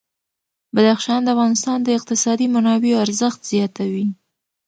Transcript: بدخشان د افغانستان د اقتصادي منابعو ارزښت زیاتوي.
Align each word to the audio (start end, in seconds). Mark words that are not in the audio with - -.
بدخشان 0.75 1.19
د 1.23 1.27
افغانستان 1.35 1.77
د 1.83 1.87
اقتصادي 1.97 2.47
منابعو 2.55 3.01
ارزښت 3.05 3.39
زیاتوي. 3.51 4.05